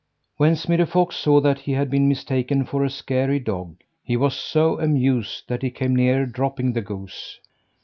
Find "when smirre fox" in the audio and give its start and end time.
0.37-1.15